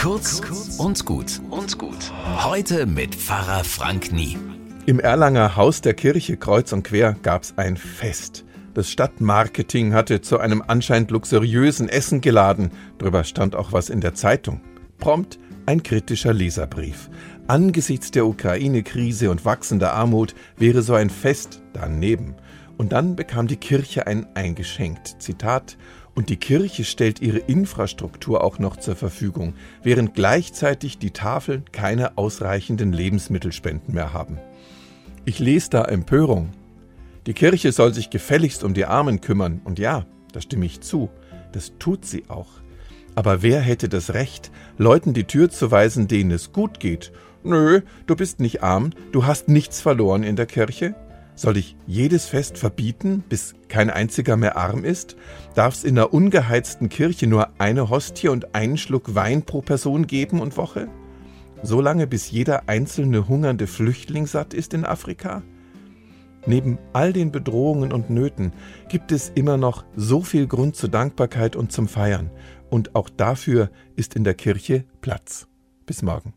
Kurz 0.00 0.40
und 0.78 1.04
gut 1.04 1.42
und 1.50 1.76
gut. 1.76 2.10
Heute 2.42 2.86
mit 2.86 3.14
Pfarrer 3.14 3.64
Frank 3.64 4.12
Nie. 4.12 4.38
Im 4.86 4.98
Erlanger 4.98 5.56
Haus 5.56 5.82
der 5.82 5.92
Kirche 5.92 6.38
kreuz 6.38 6.72
und 6.72 6.84
quer 6.84 7.16
gab's 7.22 7.52
ein 7.58 7.76
Fest. 7.76 8.46
Das 8.72 8.90
Stadtmarketing 8.90 9.92
hatte 9.92 10.22
zu 10.22 10.38
einem 10.38 10.64
anscheinend 10.66 11.10
luxuriösen 11.10 11.90
Essen 11.90 12.22
geladen. 12.22 12.70
Drüber 12.96 13.24
stand 13.24 13.54
auch 13.54 13.74
was 13.74 13.90
in 13.90 14.00
der 14.00 14.14
Zeitung. 14.14 14.62
Prompt 14.96 15.38
ein 15.66 15.82
kritischer 15.82 16.32
Leserbrief. 16.32 17.10
Angesichts 17.46 18.10
der 18.10 18.24
Ukraine-Krise 18.24 19.30
und 19.30 19.44
wachsender 19.44 19.92
Armut 19.92 20.34
wäre 20.56 20.80
so 20.80 20.94
ein 20.94 21.10
Fest 21.10 21.60
daneben. 21.74 22.36
Und 22.78 22.92
dann 22.92 23.16
bekam 23.16 23.48
die 23.48 23.58
Kirche 23.58 24.06
ein 24.06 24.26
eingeschenkt. 24.34 25.16
Zitat 25.18 25.76
und 26.20 26.28
die 26.28 26.36
Kirche 26.36 26.84
stellt 26.84 27.22
ihre 27.22 27.38
Infrastruktur 27.38 28.44
auch 28.44 28.58
noch 28.58 28.76
zur 28.76 28.94
Verfügung, 28.94 29.54
während 29.82 30.12
gleichzeitig 30.12 30.98
die 30.98 31.12
Tafeln 31.12 31.64
keine 31.72 32.18
ausreichenden 32.18 32.92
Lebensmittelspenden 32.92 33.94
mehr 33.94 34.12
haben. 34.12 34.36
Ich 35.24 35.38
lese 35.38 35.70
da 35.70 35.86
Empörung. 35.86 36.50
Die 37.24 37.32
Kirche 37.32 37.72
soll 37.72 37.94
sich 37.94 38.10
gefälligst 38.10 38.64
um 38.64 38.74
die 38.74 38.84
Armen 38.84 39.22
kümmern, 39.22 39.62
und 39.64 39.78
ja, 39.78 40.04
da 40.34 40.42
stimme 40.42 40.66
ich 40.66 40.82
zu, 40.82 41.08
das 41.52 41.72
tut 41.78 42.04
sie 42.04 42.24
auch. 42.28 42.50
Aber 43.14 43.40
wer 43.40 43.62
hätte 43.62 43.88
das 43.88 44.12
Recht, 44.12 44.50
Leuten 44.76 45.14
die 45.14 45.24
Tür 45.24 45.48
zu 45.48 45.70
weisen, 45.70 46.06
denen 46.06 46.32
es 46.32 46.52
gut 46.52 46.80
geht? 46.80 47.12
Nö, 47.44 47.80
du 48.06 48.14
bist 48.14 48.40
nicht 48.40 48.62
arm, 48.62 48.90
du 49.12 49.24
hast 49.24 49.48
nichts 49.48 49.80
verloren 49.80 50.22
in 50.22 50.36
der 50.36 50.44
Kirche, 50.44 50.94
soll 51.40 51.56
ich 51.56 51.74
jedes 51.86 52.26
Fest 52.26 52.58
verbieten, 52.58 53.24
bis 53.26 53.54
kein 53.68 53.88
einziger 53.88 54.36
mehr 54.36 54.58
arm 54.58 54.84
ist? 54.84 55.16
Darf 55.54 55.74
es 55.74 55.84
in 55.84 55.94
der 55.94 56.12
ungeheizten 56.12 56.90
Kirche 56.90 57.26
nur 57.26 57.48
eine 57.58 57.88
Hostie 57.88 58.28
und 58.28 58.54
einen 58.54 58.76
Schluck 58.76 59.14
Wein 59.14 59.42
pro 59.42 59.62
Person 59.62 60.06
geben 60.06 60.40
und 60.40 60.58
Woche? 60.58 60.88
So 61.62 61.80
lange, 61.80 62.06
bis 62.06 62.30
jeder 62.30 62.68
einzelne 62.68 63.26
hungernde 63.26 63.66
Flüchtling 63.66 64.26
satt 64.26 64.52
ist 64.52 64.74
in 64.74 64.84
Afrika? 64.84 65.42
Neben 66.44 66.78
all 66.92 67.14
den 67.14 67.32
Bedrohungen 67.32 67.90
und 67.92 68.10
Nöten 68.10 68.52
gibt 68.90 69.10
es 69.10 69.30
immer 69.30 69.56
noch 69.56 69.84
so 69.96 70.20
viel 70.20 70.46
Grund 70.46 70.76
zur 70.76 70.90
Dankbarkeit 70.90 71.56
und 71.56 71.72
zum 71.72 71.88
Feiern. 71.88 72.30
Und 72.68 72.94
auch 72.94 73.08
dafür 73.08 73.70
ist 73.96 74.14
in 74.14 74.24
der 74.24 74.34
Kirche 74.34 74.84
Platz. 75.00 75.48
Bis 75.86 76.02
morgen. 76.02 76.34